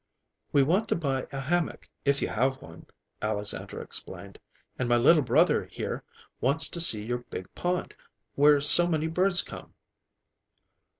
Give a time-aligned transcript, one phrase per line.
[0.51, 2.87] "We want to buy a hammock, if you have one,"
[3.21, 4.39] Alexandra explained,
[4.79, 6.03] "and my little brother, here,
[6.39, 7.93] wants to see your big pond,
[8.33, 9.75] where so many birds come."